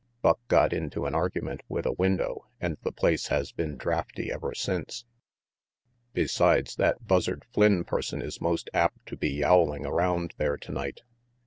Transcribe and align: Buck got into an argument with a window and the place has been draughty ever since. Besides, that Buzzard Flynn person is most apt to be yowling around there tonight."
Buck 0.23 0.39
got 0.47 0.73
into 0.73 1.05
an 1.05 1.13
argument 1.13 1.61
with 1.69 1.85
a 1.85 1.91
window 1.91 2.47
and 2.59 2.75
the 2.81 2.91
place 2.91 3.27
has 3.27 3.51
been 3.51 3.77
draughty 3.77 4.31
ever 4.31 4.55
since. 4.55 5.05
Besides, 6.13 6.75
that 6.77 7.05
Buzzard 7.05 7.45
Flynn 7.53 7.83
person 7.83 8.19
is 8.19 8.41
most 8.41 8.67
apt 8.73 9.05
to 9.05 9.15
be 9.15 9.29
yowling 9.29 9.85
around 9.85 10.33
there 10.39 10.57
tonight." 10.57 11.01